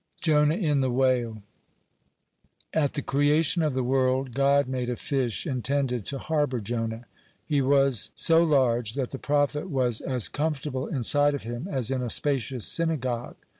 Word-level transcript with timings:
(30) 0.23 0.31
JONAH 0.31 0.55
IN 0.55 0.81
THE 0.81 0.89
WHALE 0.89 1.43
At 2.73 2.93
the 2.93 3.03
creation 3.03 3.61
of 3.61 3.73
the 3.75 3.83
world, 3.83 4.33
God 4.33 4.67
made 4.67 4.89
a 4.89 4.95
fish 4.95 5.45
intended 5.45 6.07
to 6.07 6.17
harbor 6.17 6.59
Jonah. 6.59 7.05
He 7.45 7.59
as 7.59 8.09
so 8.15 8.41
large 8.43 8.95
that 8.95 9.11
the 9.11 9.19
prophet 9.19 9.69
was 9.69 10.01
as 10.01 10.27
comfortable 10.27 10.87
inside 10.87 11.35
of 11.35 11.43
him 11.43 11.67
as 11.69 11.91
in 11.91 12.01
a 12.01 12.09
spacious 12.09 12.65
synagogue. 12.65 13.35